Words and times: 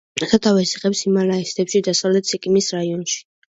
სათავეს 0.21 0.71
იღებს 0.77 1.01
ჰიმალაის 1.09 1.53
მთებში, 1.53 1.83
დასავლეთ 1.91 2.35
სიკიმის 2.35 2.73
რაიონში. 2.79 3.25